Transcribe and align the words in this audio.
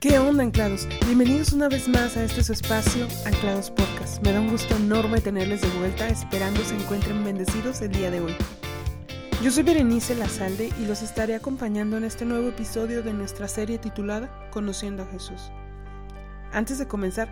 ¿Qué 0.00 0.18
onda, 0.18 0.44
anclados? 0.44 0.88
Bienvenidos 1.04 1.52
una 1.52 1.68
vez 1.68 1.86
más 1.86 2.16
a 2.16 2.24
este 2.24 2.42
su 2.42 2.54
espacio, 2.54 3.06
Anclados 3.26 3.70
Podcast. 3.70 4.24
Me 4.24 4.32
da 4.32 4.40
un 4.40 4.48
gusto 4.48 4.74
enorme 4.74 5.20
tenerles 5.20 5.60
de 5.60 5.68
vuelta, 5.78 6.08
esperando 6.08 6.64
se 6.64 6.74
encuentren 6.74 7.22
bendecidos 7.22 7.82
el 7.82 7.92
día 7.92 8.10
de 8.10 8.22
hoy. 8.22 8.34
Yo 9.42 9.50
soy 9.50 9.62
Berenice 9.62 10.14
Lazalde 10.14 10.72
y 10.80 10.86
los 10.86 11.02
estaré 11.02 11.34
acompañando 11.34 11.98
en 11.98 12.04
este 12.04 12.24
nuevo 12.24 12.48
episodio 12.48 13.02
de 13.02 13.12
nuestra 13.12 13.46
serie 13.46 13.76
titulada 13.76 14.48
Conociendo 14.50 15.02
a 15.02 15.06
Jesús. 15.06 15.52
Antes 16.50 16.78
de 16.78 16.88
comenzar, 16.88 17.28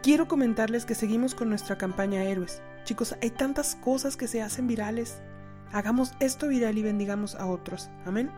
quiero 0.00 0.28
comentarles 0.28 0.84
que 0.84 0.94
seguimos 0.94 1.34
con 1.34 1.48
nuestra 1.48 1.78
campaña 1.78 2.22
Héroes. 2.22 2.62
Chicos, 2.84 3.16
hay 3.20 3.30
tantas 3.30 3.74
cosas 3.74 4.16
que 4.16 4.28
se 4.28 4.40
hacen 4.40 4.68
virales. 4.68 5.20
Hagamos 5.72 6.12
esto 6.20 6.46
viral 6.46 6.78
y 6.78 6.84
bendigamos 6.84 7.34
a 7.34 7.46
otros. 7.46 7.90
Amén. 8.06 8.30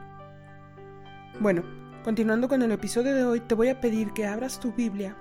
Bueno, 1.41 1.63
Continuando 2.05 2.49
con 2.49 2.63
el 2.63 2.73
episodio 2.73 3.15
de 3.15 3.25
hoy, 3.25 3.41
te 3.41 3.55
voy 3.55 3.69
a 3.69 3.79
pedir 3.79 4.15
que 4.15 4.25
abras 4.25 4.59
tu 4.59 4.73
Biblia 4.73 5.15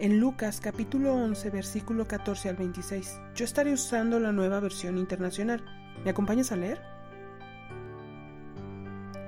en 0.00 0.18
Lucas 0.18 0.60
capítulo 0.60 1.14
11, 1.14 1.48
versículo 1.50 2.08
14 2.08 2.48
al 2.48 2.56
26. 2.56 3.20
Yo 3.36 3.44
estaré 3.44 3.72
usando 3.72 4.18
la 4.18 4.32
nueva 4.32 4.58
versión 4.58 4.98
internacional. 4.98 5.64
¿Me 6.04 6.10
acompañas 6.10 6.50
a 6.50 6.56
leer? 6.56 6.82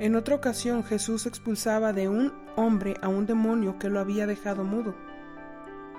En 0.00 0.16
otra 0.16 0.34
ocasión 0.34 0.82
Jesús 0.82 1.26
expulsaba 1.26 1.92
de 1.92 2.08
un 2.08 2.32
hombre 2.56 2.96
a 3.02 3.08
un 3.08 3.24
demonio 3.24 3.78
que 3.78 3.88
lo 3.88 4.00
había 4.00 4.26
dejado 4.26 4.64
mudo. 4.64 4.96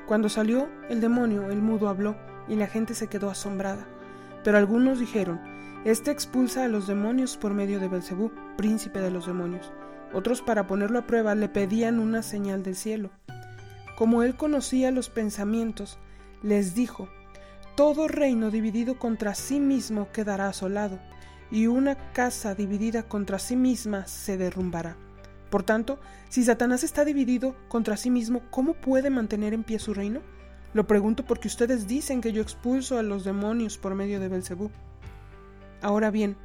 Cuando 0.07 0.27
salió 0.27 0.67
el 0.89 0.99
demonio, 0.99 1.51
el 1.51 1.61
mudo 1.61 1.87
habló 1.87 2.17
y 2.49 2.55
la 2.55 2.67
gente 2.67 2.95
se 2.95 3.07
quedó 3.07 3.29
asombrada. 3.29 3.87
Pero 4.43 4.57
algunos 4.57 4.99
dijeron, 4.99 5.39
Este 5.85 6.11
expulsa 6.11 6.65
a 6.65 6.67
los 6.67 6.85
demonios 6.85 7.37
por 7.37 7.53
medio 7.53 7.79
de 7.79 7.87
Belcebú, 7.87 8.29
príncipe 8.57 8.99
de 8.99 9.11
los 9.11 9.25
demonios. 9.25 9.71
Otros, 10.13 10.41
para 10.41 10.67
ponerlo 10.67 10.99
a 10.99 11.07
prueba, 11.07 11.35
le 11.35 11.47
pedían 11.47 11.99
una 11.99 12.21
señal 12.21 12.63
del 12.63 12.75
cielo. 12.75 13.11
Como 13.97 14.23
él 14.23 14.35
conocía 14.35 14.91
los 14.91 15.09
pensamientos, 15.09 15.99
les 16.43 16.75
dijo, 16.75 17.07
Todo 17.75 18.07
reino 18.07 18.51
dividido 18.51 18.99
contra 18.99 19.35
sí 19.35 19.59
mismo 19.59 20.11
quedará 20.11 20.47
asolado, 20.47 20.99
y 21.51 21.67
una 21.67 22.11
casa 22.13 22.55
dividida 22.55 23.03
contra 23.03 23.39
sí 23.39 23.55
misma 23.55 24.07
se 24.07 24.37
derrumbará. 24.37 24.97
Por 25.49 25.63
tanto, 25.63 25.99
si 26.29 26.43
Satanás 26.43 26.83
está 26.83 27.03
dividido 27.03 27.55
contra 27.67 27.97
sí 27.97 28.09
mismo, 28.09 28.41
¿cómo 28.49 28.73
puede 28.73 29.09
mantener 29.09 29.53
en 29.53 29.63
pie 29.63 29.79
su 29.79 29.93
reino? 29.93 30.21
Lo 30.73 30.87
pregunto 30.87 31.25
porque 31.25 31.49
ustedes 31.49 31.87
dicen 31.87 32.21
que 32.21 32.31
yo 32.31 32.41
expulso 32.41 32.97
a 32.97 33.03
los 33.03 33.25
demonios 33.25 33.77
por 33.77 33.93
medio 33.93 34.21
de 34.21 34.29
Belcebú. 34.29 34.71
Ahora 35.81 36.09
bien, 36.09 36.37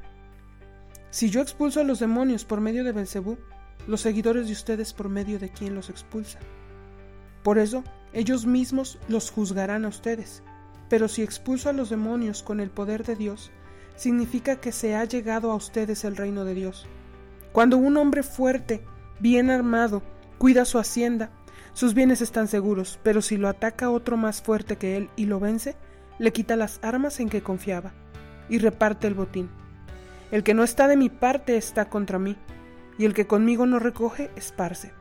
si 1.10 1.30
yo 1.30 1.40
expulso 1.40 1.80
a 1.80 1.84
los 1.84 2.00
demonios 2.00 2.44
por 2.44 2.60
medio 2.60 2.82
de 2.82 2.90
Belcebú, 2.90 3.38
los 3.86 4.00
seguidores 4.00 4.46
de 4.46 4.52
ustedes 4.52 4.92
por 4.92 5.08
medio 5.08 5.38
de 5.38 5.50
quien 5.50 5.74
los 5.74 5.90
expulsa. 5.90 6.38
Por 7.42 7.58
eso, 7.58 7.84
ellos 8.12 8.46
mismos 8.46 8.98
los 9.08 9.30
juzgarán 9.30 9.84
a 9.84 9.88
ustedes. 9.88 10.42
Pero 10.88 11.08
si 11.08 11.22
expulso 11.22 11.68
a 11.68 11.72
los 11.72 11.90
demonios 11.90 12.42
con 12.42 12.60
el 12.60 12.70
poder 12.70 13.04
de 13.04 13.16
Dios, 13.16 13.50
significa 13.96 14.56
que 14.56 14.72
se 14.72 14.94
ha 14.94 15.04
llegado 15.04 15.50
a 15.50 15.56
ustedes 15.56 16.04
el 16.04 16.16
reino 16.16 16.44
de 16.44 16.54
Dios. 16.54 16.86
Cuando 17.52 17.76
un 17.76 17.96
hombre 17.96 18.22
fuerte, 18.22 18.84
bien 19.20 19.50
armado, 19.50 20.02
cuida 20.38 20.64
su 20.64 20.78
hacienda, 20.78 21.30
sus 21.72 21.94
bienes 21.94 22.20
están 22.20 22.48
seguros, 22.48 22.98
pero 23.02 23.20
si 23.22 23.36
lo 23.36 23.48
ataca 23.48 23.90
otro 23.90 24.16
más 24.16 24.42
fuerte 24.42 24.76
que 24.76 24.96
él 24.96 25.10
y 25.16 25.26
lo 25.26 25.40
vence, 25.40 25.76
le 26.18 26.32
quita 26.32 26.56
las 26.56 26.78
armas 26.82 27.20
en 27.20 27.28
que 27.28 27.42
confiaba 27.42 27.92
y 28.48 28.58
reparte 28.58 29.06
el 29.06 29.14
botín. 29.14 29.50
El 30.30 30.42
que 30.42 30.54
no 30.54 30.64
está 30.64 30.88
de 30.88 30.96
mi 30.96 31.08
parte 31.08 31.56
está 31.56 31.88
contra 31.88 32.18
mí, 32.18 32.36
y 32.98 33.04
el 33.04 33.14
que 33.14 33.26
conmigo 33.26 33.66
no 33.66 33.78
recoge, 33.78 34.30
esparce. 34.36 34.92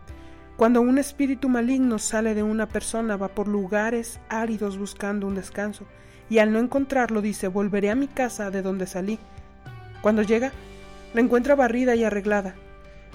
Cuando 0.58 0.82
un 0.82 0.98
espíritu 0.98 1.50
maligno 1.50 2.00
sale 2.00 2.34
de 2.34 2.44
una 2.44 2.68
persona, 2.68 3.18
va 3.18 3.30
por 3.30 3.48
lugares 3.48 4.20
áridos 4.30 4.78
buscando 4.78 5.28
un 5.28 5.36
descanso, 5.36 5.86
y 6.30 6.40
al 6.40 6.52
no 6.52 6.60
encontrarlo 6.60 7.22
dice, 7.22 7.48
volveré 7.48 7.90
a 7.90 7.96
mi 7.96 8.08
casa 8.08 8.52
de 8.52 8.62
donde 8.62 8.88
salí. 8.88 9.20
Cuando 10.02 10.22
llega, 10.22 10.52
la 11.14 11.22
encuentra 11.22 11.56
barrida 11.56 11.96
y 11.96 12.04
arreglada. 12.04 12.56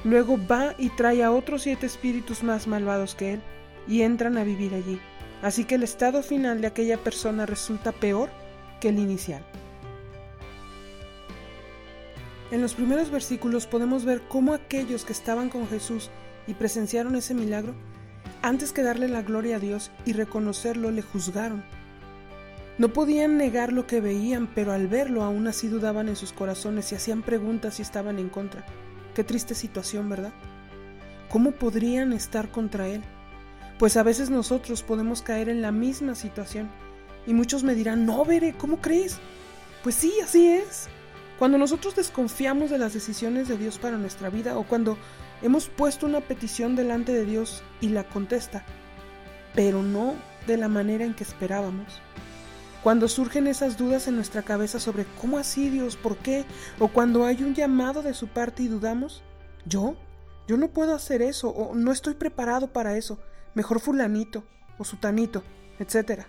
Luego 0.05 0.39
va 0.51 0.75
y 0.79 0.91
trae 0.91 1.23
a 1.23 1.33
otros 1.33 1.63
siete 1.63 1.87
espíritus 1.87 2.43
más 2.43 2.67
malvados 2.67 3.15
que 3.15 3.35
él, 3.35 3.43
y 3.89 4.03
entran 4.03 4.37
a 4.37 4.45
vivir 4.45 4.75
allí. 4.75 5.01
Así 5.43 5.65
que 5.65 5.77
el 5.77 5.83
estado 5.83 6.23
final 6.23 6.61
de 6.61 6.67
aquella 6.67 6.99
persona 6.99 7.47
resulta 7.47 7.93
peor 7.93 8.29
que 8.81 8.91
el 8.91 8.99
inicial. 8.99 9.43
En 12.51 12.61
los 12.61 12.75
primeros 12.75 13.11
versículos 13.11 13.67
podemos 13.67 14.05
ver 14.05 14.23
cómo 14.29 14.55
aquellos 14.55 15.05
que 15.05 15.13
estaban 15.13 15.51
con 15.51 15.69
Jesús 15.69 16.11
y 16.49 16.55
presenciaron 16.55 17.15
ese 17.15 17.33
milagro, 17.33 17.75
antes 18.43 18.73
que 18.73 18.83
darle 18.83 19.09
la 19.09 19.23
gloria 19.23 19.57
a 19.57 19.61
Dios 19.61 19.91
y 20.05 20.15
reconocerlo, 20.15 20.91
le 20.91 21.03
juzgaron. 21.03 21.63
No 22.79 22.93
podían 22.93 23.37
negar 23.37 23.73
lo 23.73 23.87
que 23.87 24.01
veían, 24.01 24.49
pero 24.55 24.73
al 24.73 24.89
verlo 24.89 25.23
aún 25.23 25.47
así 25.47 25.69
dudaban 25.69 26.09
en 26.09 26.17
sus 26.17 26.33
corazones 26.33 26.91
y 26.91 26.95
hacían 26.97 27.23
preguntas 27.23 27.79
y 27.79 27.83
estaban 27.83 28.19
en 28.19 28.31
contra. 28.31 28.65
Qué 29.15 29.23
triste 29.23 29.55
situación, 29.55 30.09
¿verdad? 30.09 30.33
¿Cómo 31.29 31.53
podrían 31.53 32.13
estar 32.13 32.51
contra 32.51 32.89
Él? 32.89 33.03
Pues 33.79 33.97
a 33.97 34.03
veces 34.03 34.31
nosotros 34.31 34.83
podemos 34.83 35.23
caer 35.23 35.49
en 35.49 35.63
la 35.63 35.73
misma 35.73 36.15
situación 36.15 36.69
y 37.27 37.35
muchos 37.35 37.63
me 37.63 37.75
dirán, 37.75 38.07
no, 38.07 38.25
Veré, 38.25 38.55
¿cómo 38.55 38.81
crees? 38.81 39.19
Pues 39.83 39.95
sí, 39.95 40.13
así 40.25 40.49
es. 40.49 40.89
Cuando 41.41 41.57
nosotros 41.57 41.97
desconfiamos 41.97 42.69
de 42.69 42.77
las 42.77 42.93
decisiones 42.93 43.49
de 43.49 43.57
Dios 43.57 43.79
para 43.79 43.97
nuestra 43.97 44.29
vida 44.29 44.59
o 44.59 44.65
cuando 44.65 44.99
hemos 45.41 45.71
puesto 45.71 46.05
una 46.05 46.21
petición 46.21 46.77
delante 46.77 47.15
de 47.15 47.25
Dios 47.25 47.63
y 47.81 47.89
la 47.89 48.05
contesta, 48.05 48.63
pero 49.55 49.83
no 49.83 50.17
de 50.47 50.59
la 50.59 50.69
manera 50.69 51.03
en 51.03 51.15
que 51.15 51.25
esperábamos. 51.25 52.03
Cuando 52.83 53.09
surgen 53.09 53.47
esas 53.47 53.79
dudas 53.79 54.07
en 54.07 54.17
nuestra 54.17 54.43
cabeza 54.43 54.79
sobre 54.79 55.07
cómo 55.19 55.39
así 55.39 55.71
Dios, 55.71 55.97
por 55.97 56.19
qué, 56.19 56.45
o 56.79 56.89
cuando 56.89 57.25
hay 57.25 57.43
un 57.43 57.55
llamado 57.55 58.03
de 58.03 58.13
su 58.13 58.29
parte 58.29 58.63
y 58.63 58.69
dudamos, 58.69 59.23
yo, 59.65 59.97
yo 60.47 60.59
no 60.59 60.69
puedo 60.69 60.95
hacer 60.95 61.23
eso, 61.23 61.49
o 61.49 61.75
no 61.75 61.91
estoy 61.91 62.17
preparado 62.17 62.71
para 62.71 62.99
eso, 62.99 63.19
mejor 63.55 63.81
fulanito, 63.81 64.45
o 64.77 64.85
sutanito, 64.85 65.43
etc. 65.79 66.25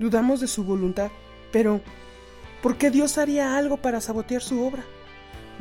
Dudamos 0.00 0.40
de 0.40 0.48
su 0.48 0.64
voluntad, 0.64 1.12
pero 1.52 1.80
¿Por 2.66 2.78
qué 2.78 2.90
Dios 2.90 3.16
haría 3.16 3.56
algo 3.56 3.76
para 3.76 4.00
sabotear 4.00 4.42
su 4.42 4.60
obra? 4.60 4.82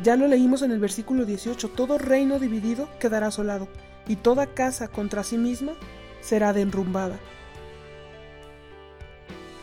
Ya 0.01 0.15
lo 0.15 0.27
leímos 0.27 0.63
en 0.63 0.71
el 0.71 0.79
versículo 0.79 1.23
18, 1.23 1.69
todo 1.69 1.99
reino 1.99 2.39
dividido 2.39 2.89
quedará 2.99 3.27
asolado, 3.27 3.67
y 4.07 4.15
toda 4.15 4.47
casa 4.47 4.87
contra 4.87 5.23
sí 5.23 5.37
misma 5.37 5.73
será 6.21 6.51
derrumbada. 6.51 7.19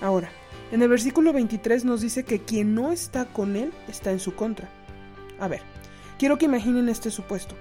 Ahora, 0.00 0.30
en 0.70 0.82
el 0.82 0.88
versículo 0.88 1.32
23 1.32 1.84
nos 1.84 2.00
dice 2.00 2.22
que 2.22 2.38
quien 2.38 2.76
no 2.76 2.92
está 2.92 3.24
con 3.24 3.56
él 3.56 3.72
está 3.88 4.12
en 4.12 4.20
su 4.20 4.36
contra. 4.36 4.68
A 5.40 5.48
ver, 5.48 5.62
quiero 6.20 6.38
que 6.38 6.44
imaginen 6.44 6.88
este 6.88 7.10
supuesto. 7.10 7.56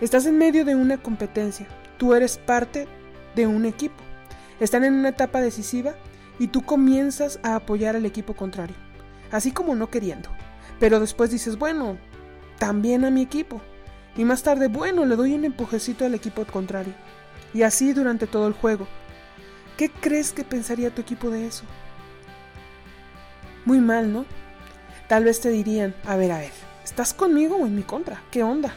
Estás 0.00 0.26
en 0.26 0.38
medio 0.38 0.64
de 0.64 0.76
una 0.76 1.02
competencia, 1.02 1.66
tú 1.98 2.14
eres 2.14 2.38
parte 2.38 2.86
de 3.34 3.48
un 3.48 3.66
equipo, 3.66 4.00
están 4.60 4.84
en 4.84 4.94
una 4.94 5.08
etapa 5.08 5.40
decisiva 5.40 5.96
y 6.38 6.46
tú 6.46 6.62
comienzas 6.62 7.40
a 7.42 7.56
apoyar 7.56 7.96
al 7.96 8.06
equipo 8.06 8.34
contrario, 8.34 8.76
así 9.32 9.50
como 9.50 9.74
no 9.74 9.90
queriendo. 9.90 10.28
Pero 10.78 11.00
después 11.00 11.30
dices, 11.30 11.58
bueno, 11.58 11.98
también 12.58 13.04
a 13.04 13.10
mi 13.10 13.22
equipo. 13.22 13.60
Y 14.16 14.24
más 14.24 14.42
tarde, 14.42 14.68
bueno, 14.68 15.04
le 15.04 15.16
doy 15.16 15.34
un 15.34 15.44
empujecito 15.44 16.04
al 16.04 16.14
equipo 16.14 16.44
contrario. 16.44 16.94
Y 17.52 17.62
así 17.62 17.92
durante 17.92 18.26
todo 18.26 18.46
el 18.46 18.52
juego. 18.52 18.86
¿Qué 19.76 19.90
crees 19.90 20.32
que 20.32 20.44
pensaría 20.44 20.94
tu 20.94 21.00
equipo 21.00 21.30
de 21.30 21.46
eso? 21.46 21.64
Muy 23.64 23.80
mal, 23.80 24.12
¿no? 24.12 24.26
Tal 25.08 25.24
vez 25.24 25.40
te 25.40 25.50
dirían, 25.50 25.94
a 26.04 26.16
ver, 26.16 26.32
a 26.32 26.38
ver, 26.38 26.52
¿estás 26.84 27.14
conmigo 27.14 27.56
o 27.56 27.66
en 27.66 27.74
mi 27.74 27.82
contra? 27.82 28.22
¿Qué 28.30 28.42
onda? 28.42 28.74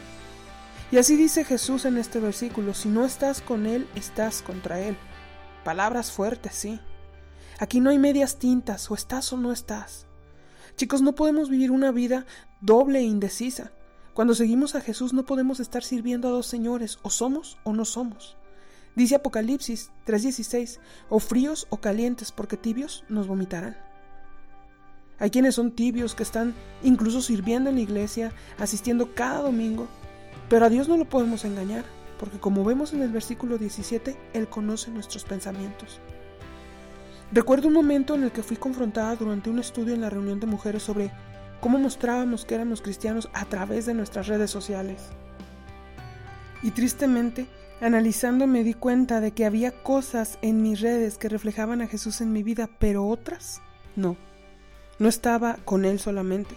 Y 0.90 0.98
así 0.98 1.16
dice 1.16 1.44
Jesús 1.44 1.84
en 1.84 1.96
este 1.98 2.20
versículo, 2.20 2.72
si 2.72 2.88
no 2.88 3.04
estás 3.04 3.40
con 3.40 3.66
Él, 3.66 3.88
estás 3.94 4.42
contra 4.42 4.80
Él. 4.80 4.96
Palabras 5.64 6.12
fuertes, 6.12 6.54
sí. 6.54 6.80
Aquí 7.58 7.80
no 7.80 7.90
hay 7.90 7.98
medias 7.98 8.38
tintas, 8.38 8.90
o 8.90 8.94
estás 8.94 9.32
o 9.32 9.36
no 9.36 9.50
estás. 9.50 10.06
Chicos, 10.76 11.00
no 11.00 11.14
podemos 11.14 11.48
vivir 11.48 11.70
una 11.70 11.90
vida 11.90 12.26
doble 12.60 12.98
e 12.98 13.04
indecisa. 13.04 13.72
Cuando 14.12 14.34
seguimos 14.34 14.74
a 14.74 14.82
Jesús 14.82 15.14
no 15.14 15.24
podemos 15.24 15.58
estar 15.58 15.82
sirviendo 15.82 16.28
a 16.28 16.32
dos 16.32 16.46
señores, 16.46 16.98
o 17.02 17.08
somos 17.08 17.56
o 17.64 17.72
no 17.72 17.86
somos. 17.86 18.36
Dice 18.94 19.14
Apocalipsis 19.14 19.90
3:16, 20.06 20.78
o 21.08 21.18
fríos 21.18 21.66
o 21.70 21.78
calientes, 21.78 22.30
porque 22.30 22.58
tibios 22.58 23.04
nos 23.08 23.26
vomitarán. 23.26 23.76
Hay 25.18 25.30
quienes 25.30 25.54
son 25.54 25.70
tibios, 25.70 26.14
que 26.14 26.22
están 26.22 26.54
incluso 26.82 27.22
sirviendo 27.22 27.70
en 27.70 27.76
la 27.76 27.82
iglesia, 27.82 28.32
asistiendo 28.58 29.14
cada 29.14 29.40
domingo, 29.40 29.88
pero 30.50 30.66
a 30.66 30.68
Dios 30.68 30.88
no 30.88 30.98
lo 30.98 31.06
podemos 31.06 31.46
engañar, 31.46 31.86
porque 32.20 32.38
como 32.38 32.64
vemos 32.64 32.92
en 32.92 33.00
el 33.00 33.10
versículo 33.10 33.56
17, 33.56 34.14
Él 34.34 34.46
conoce 34.48 34.90
nuestros 34.90 35.24
pensamientos. 35.24 36.00
Recuerdo 37.32 37.68
un 37.68 37.74
momento 37.74 38.14
en 38.14 38.22
el 38.22 38.30
que 38.30 38.42
fui 38.42 38.56
confrontada 38.56 39.16
durante 39.16 39.50
un 39.50 39.58
estudio 39.58 39.94
en 39.94 40.00
la 40.00 40.10
reunión 40.10 40.38
de 40.38 40.46
mujeres 40.46 40.84
sobre 40.84 41.10
cómo 41.60 41.78
mostrábamos 41.78 42.44
que 42.44 42.54
éramos 42.54 42.82
cristianos 42.82 43.28
a 43.32 43.44
través 43.46 43.86
de 43.86 43.94
nuestras 43.94 44.28
redes 44.28 44.50
sociales. 44.50 45.08
Y 46.62 46.70
tristemente, 46.70 47.46
analizando 47.80 48.46
me 48.46 48.62
di 48.62 48.74
cuenta 48.74 49.20
de 49.20 49.32
que 49.32 49.44
había 49.44 49.82
cosas 49.82 50.38
en 50.40 50.62
mis 50.62 50.80
redes 50.80 51.18
que 51.18 51.28
reflejaban 51.28 51.82
a 51.82 51.88
Jesús 51.88 52.20
en 52.20 52.32
mi 52.32 52.42
vida, 52.42 52.70
pero 52.78 53.06
otras 53.06 53.60
no. 53.96 54.16
No 54.98 55.08
estaba 55.08 55.56
con 55.64 55.84
Él 55.84 55.98
solamente. 55.98 56.54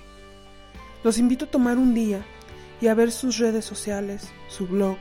Los 1.03 1.17
invito 1.17 1.45
a 1.45 1.51
tomar 1.51 1.77
un 1.77 1.93
día 1.93 2.23
y 2.79 2.87
a 2.87 2.93
ver 2.93 3.11
sus 3.11 3.37
redes 3.39 3.65
sociales, 3.65 4.29
su 4.47 4.67
blog, 4.67 4.97